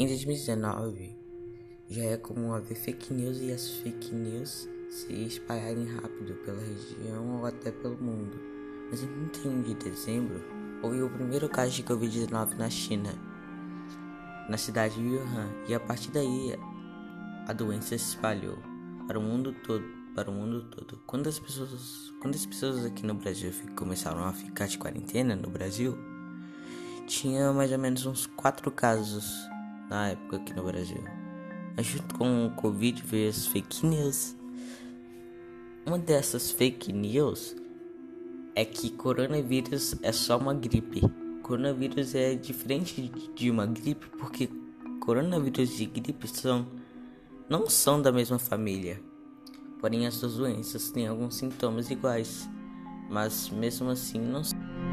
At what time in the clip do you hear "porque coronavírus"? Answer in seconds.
44.18-45.80